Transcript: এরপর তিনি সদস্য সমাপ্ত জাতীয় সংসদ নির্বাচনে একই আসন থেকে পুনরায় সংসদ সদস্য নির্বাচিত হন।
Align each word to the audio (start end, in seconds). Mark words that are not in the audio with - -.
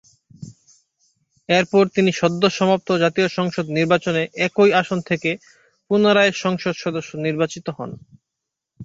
এরপর 1.49 1.83
তিনি 1.95 2.11
সদস্য 2.13 2.57
সমাপ্ত 2.59 2.89
জাতীয় 3.03 3.27
সংসদ 3.29 3.65
নির্বাচনে 3.77 4.23
একই 4.47 4.71
আসন 4.81 4.99
থেকে 5.09 5.29
পুনরায় 5.89 6.33
সংসদ 6.43 6.73
সদস্য 6.75 7.11
নির্বাচিত 7.25 7.65
হন। 7.77 7.91